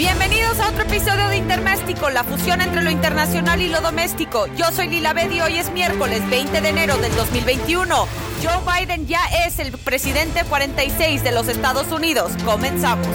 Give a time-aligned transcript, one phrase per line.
[0.00, 4.46] Bienvenidos a otro episodio de Interméstico, la fusión entre lo internacional y lo doméstico.
[4.56, 7.94] Yo soy Lila Bedi, hoy es miércoles 20 de enero del 2021.
[8.42, 12.32] Joe Biden ya es el presidente 46 de los Estados Unidos.
[12.46, 13.06] Comenzamos.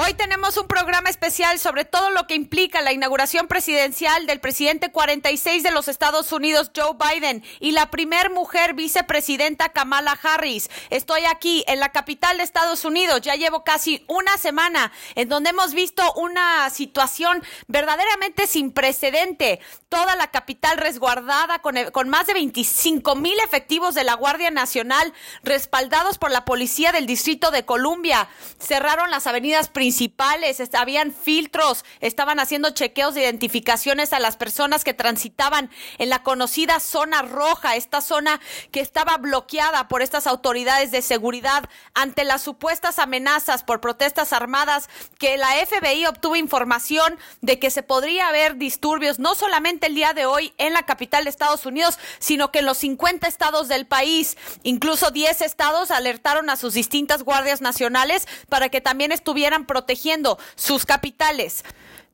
[0.00, 4.92] Hoy tenemos un programa especial sobre todo lo que implica la inauguración presidencial del presidente
[4.92, 10.70] 46 de los Estados Unidos, Joe Biden, y la primer mujer vicepresidenta Kamala Harris.
[10.90, 13.22] Estoy aquí en la capital de Estados Unidos.
[13.22, 19.58] Ya llevo casi una semana en donde hemos visto una situación verdaderamente sin precedente.
[19.88, 25.12] Toda la capital resguardada con, con más de 25 mil efectivos de la Guardia Nacional
[25.42, 28.28] respaldados por la policía del Distrito de Columbia.
[28.60, 34.84] Cerraron las avenidas principales principales, habían filtros, estaban haciendo chequeos de identificaciones a las personas
[34.84, 38.38] que transitaban en la conocida zona roja, esta zona
[38.70, 44.90] que estaba bloqueada por estas autoridades de seguridad ante las supuestas amenazas por protestas armadas
[45.18, 50.12] que la FBI obtuvo información de que se podría haber disturbios no solamente el día
[50.12, 53.86] de hoy en la capital de Estados Unidos, sino que en los 50 estados del
[53.86, 60.38] país, incluso 10 estados alertaron a sus distintas guardias nacionales para que también estuvieran protegiendo
[60.56, 61.64] sus capitales.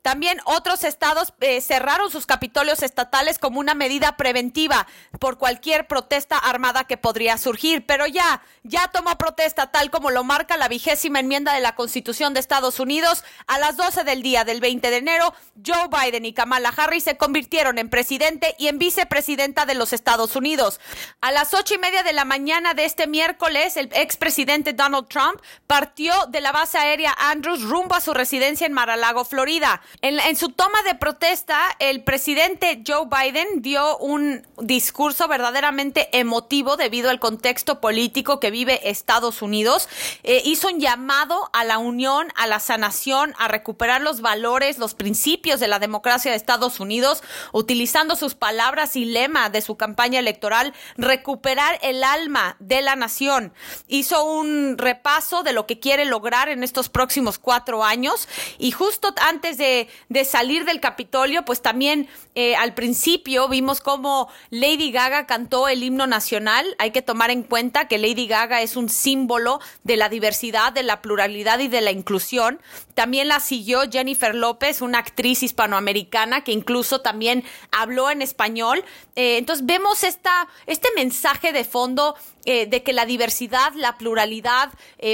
[0.05, 4.87] También otros estados eh, cerraron sus capitolios estatales como una medida preventiva
[5.19, 7.87] por cualquier protesta armada que podría surgir.
[7.87, 12.35] Pero ya, ya tomó protesta tal como lo marca la vigésima enmienda de la Constitución
[12.35, 13.25] de Estados Unidos.
[13.47, 15.33] A las 12 del día del 20 de enero,
[15.65, 20.37] Joe Biden y Kamala Harris se convirtieron en presidente y en vicepresidenta de los Estados
[20.37, 20.81] Unidos.
[21.23, 25.41] A las ocho y media de la mañana de este miércoles, el expresidente Donald Trump
[25.67, 29.81] partió de la base aérea Andrews rumbo a su residencia en Mar-a-Lago, Florida.
[30.01, 37.11] En, su toma de protesta, el presidente Joe Biden dio un discurso verdaderamente emotivo debido
[37.11, 39.89] al contexto político que vive Estados Unidos.
[40.23, 44.95] Eh, hizo un llamado a la unión, a la sanación, a recuperar los valores, los
[44.95, 50.19] principios de la democracia de Estados Unidos, utilizando sus palabras y lema de su campaña
[50.19, 53.55] electoral, recuperar el alma de la nación.
[53.89, 59.15] Hizo un repaso de lo que quiere lograr en estos próximos cuatro años y justo
[59.21, 65.27] antes de de, salir del Capitolio, pues también eh, al principio vimos cómo Lady Gaga
[65.27, 66.67] cantó el himno nacional.
[66.79, 70.83] Hay que tomar en cuenta que Lady Gaga es un símbolo de la diversidad, de
[70.83, 72.61] la pluralidad y de la inclusión.
[72.95, 78.85] También la siguió Jennifer López, una actriz hispanoamericana que incluso también habló en español.
[79.17, 84.71] Eh, entonces vemos esta, este mensaje de fondo eh, de que la diversidad, la pluralidad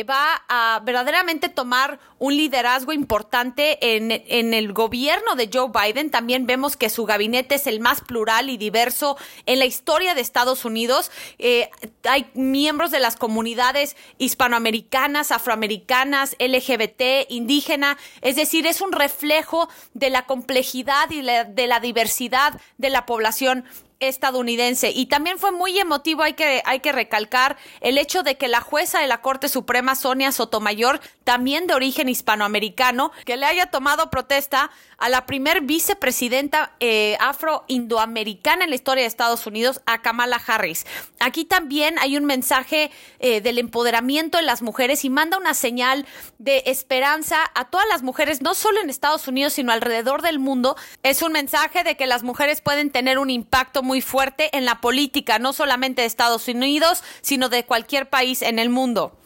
[0.09, 6.11] va a verdaderamente tomar un liderazgo importante en, el gobierno de Joe Biden.
[6.11, 10.21] También vemos que su gabinete es el más plural y diverso en la historia de
[10.21, 11.11] Estados Unidos.
[11.39, 11.71] Eh,
[12.05, 17.97] hay miembros de las comunidades hispanoamericanas, afroamericanas, LGBT, indígena.
[18.21, 23.65] Es decir, es un reflejo de la complejidad y de la diversidad de la población
[24.01, 24.91] estadounidense.
[24.91, 28.61] Y también fue muy emotivo, hay que, hay que recalcar, el hecho de que la
[28.61, 34.11] jueza de la Corte Suprema, Sonia Sotomayor, también de origen hispanoamericano, que le haya tomado
[34.11, 40.41] protesta a la primer vicepresidenta eh, afro-indoamericana en la historia de Estados Unidos, a Kamala
[40.47, 40.87] Harris.
[41.19, 46.07] Aquí también hay un mensaje eh, del empoderamiento de las mujeres y manda una señal
[46.39, 50.77] de esperanza a todas las mujeres, no solo en Estados Unidos, sino alrededor del mundo.
[51.03, 54.81] Es un mensaje de que las mujeres pueden tener un impacto muy fuerte en la
[54.81, 59.17] política, no solamente de Estados Unidos, sino de cualquier país en el mundo.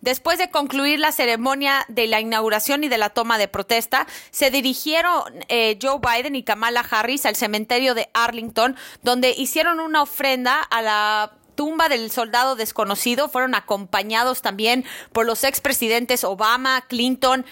[0.00, 4.50] Después de concluir la ceremonia de la inauguración y de la toma de protesta, se
[4.50, 10.60] dirigieron eh, Joe Biden y Kamala Harris al cementerio de Arlington, donde hicieron una ofrenda
[10.60, 13.28] a la tumba del soldado desconocido.
[13.28, 17.44] Fueron acompañados también por los expresidentes Obama, Clinton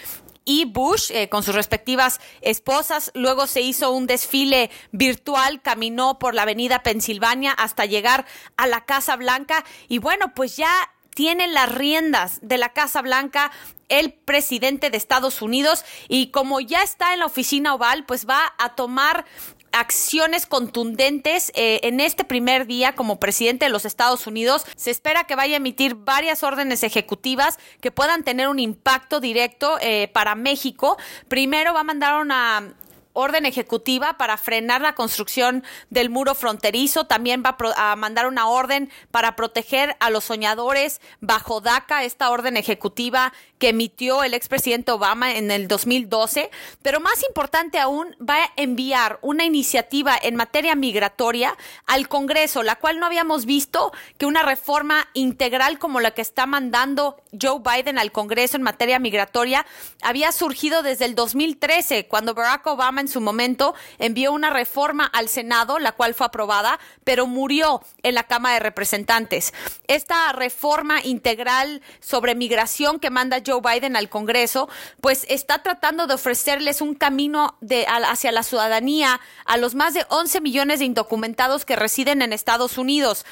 [0.51, 3.13] y Bush eh, con sus respectivas esposas.
[3.15, 8.85] Luego se hizo un desfile virtual, caminó por la avenida Pensilvania hasta llegar a la
[8.85, 10.73] Casa Blanca y bueno, pues ya
[11.15, 13.53] tiene las riendas de la Casa Blanca
[13.89, 18.53] el presidente de Estados Unidos y como ya está en la oficina oval, pues va
[18.59, 19.27] a tomar
[19.73, 24.65] acciones contundentes eh, en este primer día como presidente de los Estados Unidos.
[24.77, 29.79] Se espera que vaya a emitir varias órdenes ejecutivas que puedan tener un impacto directo
[29.81, 30.97] eh, para México.
[31.29, 32.75] Primero va a mandar una
[33.13, 37.05] orden ejecutiva para frenar la construcción del muro fronterizo.
[37.05, 42.57] También va a mandar una orden para proteger a los soñadores bajo DACA, esta orden
[42.57, 48.53] ejecutiva que emitió el expresidente Obama en el 2012, pero más importante aún, va a
[48.57, 54.43] enviar una iniciativa en materia migratoria al Congreso, la cual no habíamos visto que una
[54.43, 59.67] reforma integral como la que está mandando Joe Biden al Congreso en materia migratoria
[60.01, 65.29] había surgido desde el 2013, cuando Barack Obama en su momento envió una reforma al
[65.29, 69.53] Senado, la cual fue aprobada, pero murió en la Cámara de Representantes.
[69.87, 74.69] Esta reforma integral sobre migración que manda Joe Biden al Congreso,
[75.01, 80.07] pues está tratando de ofrecerles un camino de, hacia la ciudadanía a los más de
[80.09, 83.25] 11 millones de indocumentados que residen en Estados Unidos.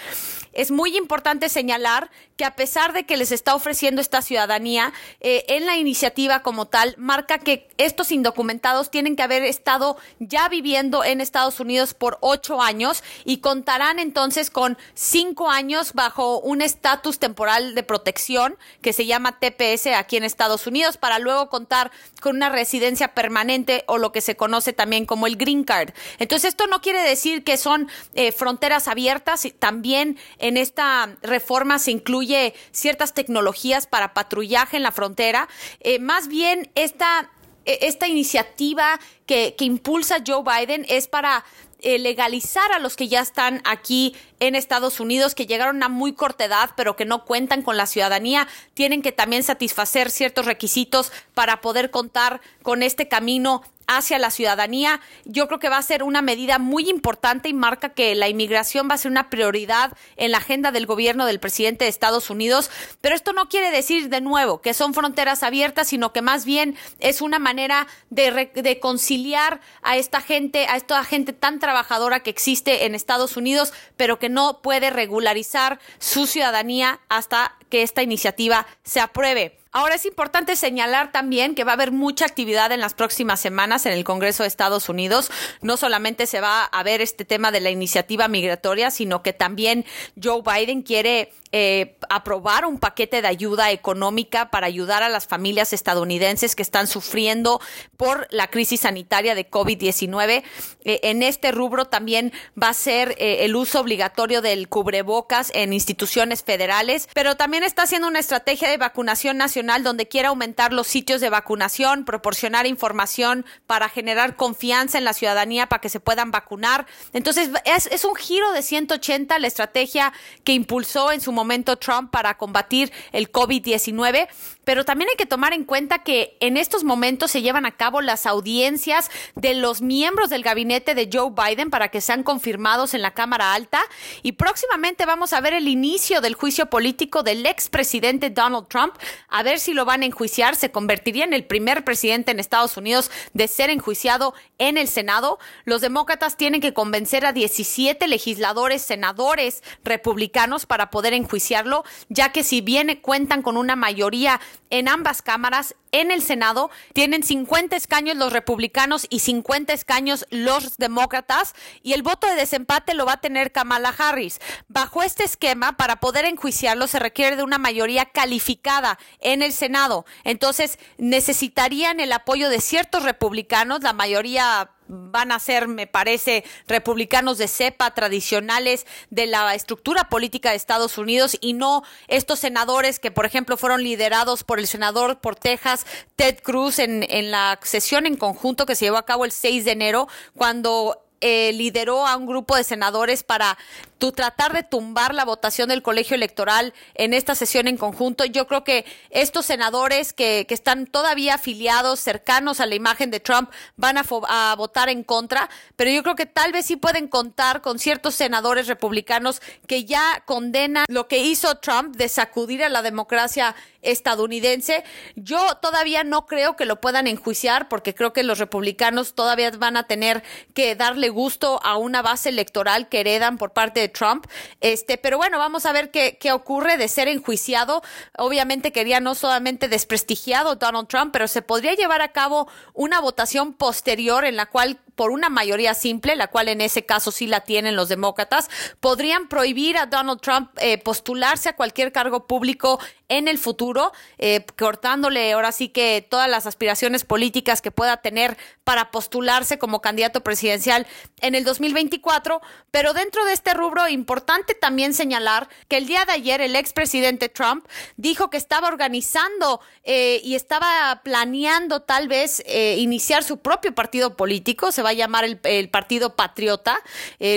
[0.59, 5.45] Es muy importante señalar que a pesar de que les está ofreciendo esta ciudadanía, eh,
[5.47, 11.05] en la iniciativa como tal, marca que estos indocumentados tienen que haber estado ya viviendo
[11.05, 17.21] en Estados Unidos por ocho años y contarán entonces con cinco años bajo un estatus
[17.21, 22.35] temporal de protección que se llama TPS aquí en Estados Unidos para luego contar con
[22.35, 25.91] una residencia permanente o lo que se conoce también como el Green Card.
[26.19, 31.91] Entonces esto no quiere decir que son eh, fronteras abiertas, también en esta reforma se
[31.91, 35.49] incluye ciertas tecnologías para patrullaje en la frontera.
[35.81, 37.31] Eh, más bien, esta,
[37.65, 41.45] e, esta iniciativa que, que impulsa Joe Biden es para
[41.81, 46.13] eh, legalizar a los que ya están aquí en Estados Unidos, que llegaron a muy
[46.13, 51.13] corta edad, pero que no cuentan con la ciudadanía, tienen que también satisfacer ciertos requisitos
[51.35, 55.01] para poder contar con este camino hacia la ciudadanía.
[55.25, 58.89] Yo creo que va a ser una medida muy importante y marca que la inmigración
[58.89, 62.71] va a ser una prioridad en la agenda del gobierno del presidente de Estados Unidos.
[63.01, 66.77] Pero esto no quiere decir de nuevo que son fronteras abiertas, sino que más bien
[67.01, 72.31] es una manera de, de conciliar a esta gente, a esta gente tan trabajadora que
[72.31, 78.67] existe en Estados Unidos, pero que no puede regularizar su ciudadanía hasta que esta iniciativa
[78.83, 79.59] se apruebe.
[79.79, 83.87] Ahora es importante señalar también que va a haber mucha actividad en las próximas semanas
[83.87, 85.31] en el Congreso de Estados Unidos.
[85.63, 89.85] No solamente se va a ver este tema de la iniciativa migratoria, sino que también
[90.21, 95.73] Joe Biden quiere eh, aprobar un paquete de ayuda económica para ayudar a las familias
[95.73, 97.61] estadounidenses que están sufriendo
[97.97, 100.43] por la crisis sanitaria de COVID-19.
[100.85, 105.73] Eh, en este rubro también va a ser eh, el uso obligatorio del cubrebocas en
[105.73, 110.87] instituciones federales, pero también está haciendo una estrategia de vacunación nacional donde quiere aumentar los
[110.87, 116.31] sitios de vacunación, proporcionar información para generar confianza en la ciudadanía para que se puedan
[116.31, 116.87] vacunar.
[117.13, 120.13] Entonces, es, un giro de 180 la estrategia
[120.45, 124.29] que impulsó en su momento Trump para combatir el COVID-19,
[124.69, 128.03] pero también hay que tomar en cuenta que en estos momentos se llevan a cabo
[128.03, 133.01] las audiencias de los miembros del gabinete de Joe Biden para que sean confirmados en
[133.01, 133.81] la Cámara Alta.
[134.23, 138.93] Y próximamente vamos a ver el inicio del juicio político del expresidente Donald Trump,
[139.29, 142.77] a ver si lo van a enjuiciar, se convertiría en el primer presidente en Estados
[142.77, 145.39] Unidos de ser enjuiciado en el Senado.
[145.65, 152.33] Los demócratas tienen que convencer a 17 legisladores, senadores republicanos para poder enjuiciar enjuiciarlo, ya
[152.33, 157.77] que si bien cuentan con una mayoría en ambas cámaras, en el Senado tienen 50
[157.77, 163.15] escaños los republicanos y 50 escaños los demócratas y el voto de desempate lo va
[163.15, 164.41] a tener Kamala Harris.
[164.69, 170.05] Bajo este esquema, para poder enjuiciarlo se requiere de una mayoría calificada en el Senado.
[170.25, 177.39] Entonces, necesitarían el apoyo de ciertos republicanos, la mayoría van a ser, me parece, republicanos
[177.39, 183.11] de cepa tradicionales de la estructura política de Estados Unidos y no estos senadores que,
[183.11, 185.87] por ejemplo, fueron liderados por el senador por Texas,
[186.17, 189.65] Ted Cruz, en, en la sesión en conjunto que se llevó a cabo el 6
[189.65, 193.59] de enero, cuando eh, lideró a un grupo de senadores para
[193.99, 198.25] tu, tratar de tumbar la votación del colegio electoral en esta sesión en conjunto.
[198.25, 203.21] Yo creo que estos senadores que, que están todavía afiliados, cercanos a la imagen de
[203.21, 207.09] Trump, van a, a, votar en contra, pero yo creo que tal vez sí pueden
[207.09, 212.69] contar con ciertos senadores republicanos que ya condenan lo que hizo Trump de sacudir a
[212.69, 214.85] la democracia estadounidense.
[215.15, 219.77] Yo todavía no creo que lo puedan enjuiciar porque creo que los republicanos todavía van
[219.77, 220.23] a tener
[220.55, 224.27] que darle gusto a una base electoral que heredan por parte de Trump.
[224.61, 227.83] Este, pero bueno, vamos a ver qué, qué ocurre de ser enjuiciado.
[228.17, 233.53] Obviamente quería no solamente desprestigiado Donald Trump, pero se podría llevar a cabo una votación
[233.53, 237.43] posterior en la cual por una mayoría simple, la cual en ese caso sí la
[237.43, 238.51] tienen los demócratas,
[238.81, 244.45] podrían prohibir a Donald Trump eh, postularse a cualquier cargo público en el futuro, eh,
[244.59, 250.25] cortándole ahora sí que todas las aspiraciones políticas que pueda tener para postularse como candidato
[250.25, 250.85] presidencial
[251.21, 252.43] en el 2024.
[252.73, 257.29] Pero dentro de este rubro, importante también señalar que el día de ayer el expresidente
[257.29, 257.65] Trump
[257.97, 264.73] dijo que estaba organizando eh, y estaba planeando tal vez iniciar su propio partido político,
[264.73, 266.83] se va a llamar el, Partido Patriota.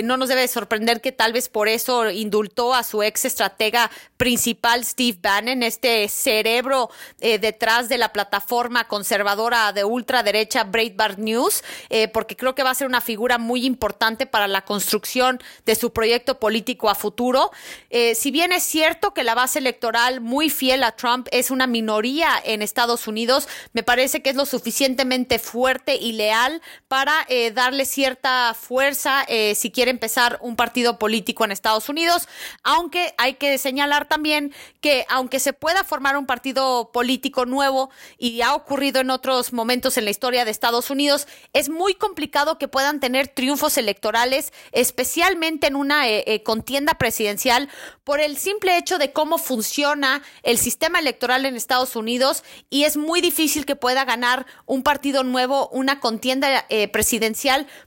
[0.04, 4.84] no nos debe sorprender que tal vez por eso indultó a su ex estratega principal,
[4.84, 6.90] Steve Bannon este cerebro
[7.20, 12.70] eh, detrás de la plataforma conservadora de ultraderecha Breitbart News, eh, porque creo que va
[12.70, 17.50] a ser una figura muy importante para la construcción de su proyecto político a futuro.
[17.90, 21.66] Eh, si bien es cierto que la base electoral muy fiel a Trump es una
[21.66, 27.84] minoría en Estados Unidos, me parece que es lo suficientemente fuerte y leal para darle
[27.84, 32.28] cierta fuerza si quiere empezar un partido político en Estados Unidos,
[32.62, 38.42] aunque hay que señalar también que aunque se pueda formar un partido político nuevo y
[38.42, 42.68] ha ocurrido en otros momentos en la historia de Estados Unidos, es muy complicado que
[42.68, 47.68] puedan tener triunfos electorales, especialmente en una eh, eh, contienda presidencial,
[48.04, 52.96] por el simple hecho de cómo funciona el sistema electoral en Estados Unidos y es
[52.96, 56.88] muy difícil que pueda ganar un partido nuevo una contienda eh,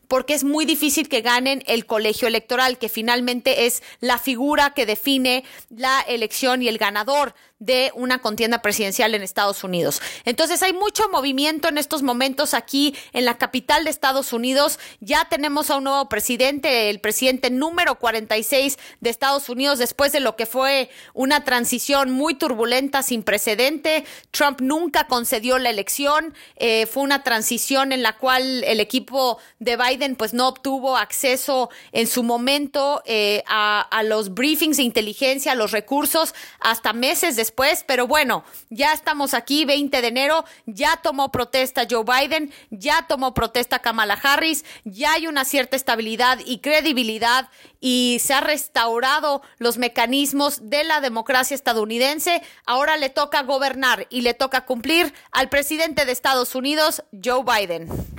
[0.07, 4.85] porque es muy difícil que ganen el colegio electoral, que finalmente es la figura que
[4.85, 10.01] define la elección y el ganador de una contienda presidencial en Estados Unidos.
[10.25, 14.77] Entonces hay mucho movimiento en estos momentos aquí en la capital de Estados Unidos.
[14.99, 20.19] Ya tenemos a un nuevo presidente, el presidente número 46 de Estados Unidos, después de
[20.19, 24.03] lo que fue una transición muy turbulenta, sin precedente.
[24.31, 26.33] Trump nunca concedió la elección.
[26.57, 31.69] Eh, fue una transición en la cual el equipo de Biden pues no obtuvo acceso
[31.91, 37.35] en su momento eh, a, a los briefings de inteligencia, a los recursos, hasta meses
[37.35, 43.05] después pero bueno, ya estamos aquí, 20 de enero, ya tomó protesta Joe Biden, ya
[43.07, 47.49] tomó protesta Kamala Harris, ya hay una cierta estabilidad y credibilidad
[47.79, 52.41] y se ha restaurado los mecanismos de la democracia estadounidense.
[52.65, 58.14] Ahora le toca gobernar y le toca cumplir al presidente de Estados Unidos, Joe Biden.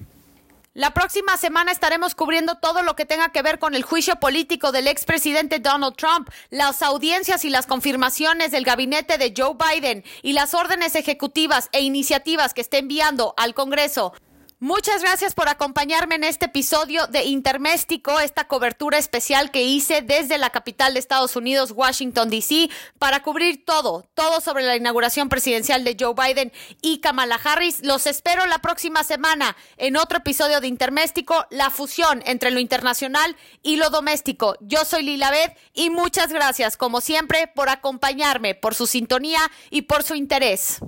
[0.76, 4.72] La próxima semana estaremos cubriendo todo lo que tenga que ver con el juicio político
[4.72, 10.34] del expresidente Donald Trump, las audiencias y las confirmaciones del gabinete de Joe Biden y
[10.34, 14.12] las órdenes ejecutivas e iniciativas que esté enviando al Congreso.
[14.58, 20.38] Muchas gracias por acompañarme en este episodio de Interméstico, esta cobertura especial que hice desde
[20.38, 25.84] la capital de Estados Unidos, Washington, D.C., para cubrir todo, todo sobre la inauguración presidencial
[25.84, 27.84] de Joe Biden y Kamala Harris.
[27.84, 33.36] Los espero la próxima semana en otro episodio de Interméstico, la fusión entre lo internacional
[33.62, 34.56] y lo doméstico.
[34.60, 39.82] Yo soy Lila Beth y muchas gracias, como siempre, por acompañarme, por su sintonía y
[39.82, 40.80] por su interés.